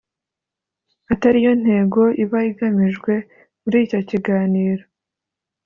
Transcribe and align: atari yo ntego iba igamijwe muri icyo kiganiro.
atari 1.13 1.39
yo 1.45 1.53
ntego 1.61 2.01
iba 2.23 2.39
igamijwe 2.51 3.13
muri 3.61 3.77
icyo 3.85 3.99
kiganiro. 4.09 4.83